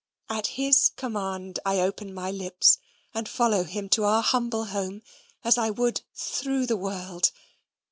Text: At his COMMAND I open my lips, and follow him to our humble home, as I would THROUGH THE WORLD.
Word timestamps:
At 0.29 0.47
his 0.57 0.89
COMMAND 0.97 1.59
I 1.63 1.79
open 1.79 2.11
my 2.11 2.31
lips, 2.31 2.79
and 3.13 3.29
follow 3.29 3.63
him 3.65 3.87
to 3.89 4.03
our 4.03 4.23
humble 4.23 4.65
home, 4.65 5.03
as 5.43 5.59
I 5.59 5.69
would 5.69 6.01
THROUGH 6.15 6.65
THE 6.65 6.75
WORLD. 6.77 7.31